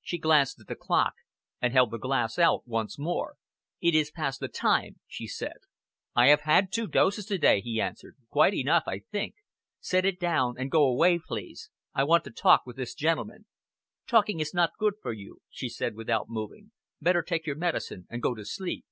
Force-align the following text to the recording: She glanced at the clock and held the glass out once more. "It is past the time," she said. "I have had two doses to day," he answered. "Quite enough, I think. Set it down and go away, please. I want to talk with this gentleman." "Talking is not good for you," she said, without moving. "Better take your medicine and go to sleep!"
She 0.00 0.18
glanced 0.18 0.60
at 0.60 0.68
the 0.68 0.76
clock 0.76 1.14
and 1.60 1.72
held 1.72 1.90
the 1.90 1.98
glass 1.98 2.38
out 2.38 2.64
once 2.68 3.00
more. 3.00 3.34
"It 3.80 3.96
is 3.96 4.12
past 4.12 4.38
the 4.38 4.46
time," 4.46 5.00
she 5.08 5.26
said. 5.26 5.56
"I 6.14 6.28
have 6.28 6.42
had 6.42 6.70
two 6.70 6.86
doses 6.86 7.26
to 7.26 7.36
day," 7.38 7.60
he 7.60 7.80
answered. 7.80 8.16
"Quite 8.30 8.54
enough, 8.54 8.84
I 8.86 9.00
think. 9.00 9.34
Set 9.80 10.04
it 10.04 10.20
down 10.20 10.54
and 10.56 10.70
go 10.70 10.84
away, 10.84 11.18
please. 11.18 11.68
I 11.92 12.04
want 12.04 12.22
to 12.26 12.30
talk 12.30 12.64
with 12.64 12.76
this 12.76 12.94
gentleman." 12.94 13.46
"Talking 14.06 14.38
is 14.38 14.54
not 14.54 14.78
good 14.78 14.94
for 15.02 15.12
you," 15.12 15.42
she 15.50 15.68
said, 15.68 15.96
without 15.96 16.28
moving. 16.28 16.70
"Better 17.02 17.22
take 17.22 17.44
your 17.44 17.56
medicine 17.56 18.06
and 18.08 18.22
go 18.22 18.36
to 18.36 18.44
sleep!" 18.44 18.84